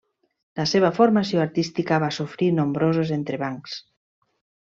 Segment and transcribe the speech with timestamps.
[0.59, 3.77] La seva formació artística va sofrir nombrosos entrebancs.